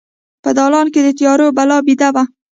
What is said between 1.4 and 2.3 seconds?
بلا بیده وه